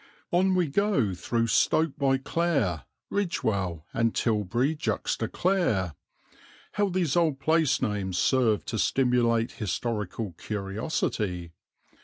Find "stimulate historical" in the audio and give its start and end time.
8.79-10.31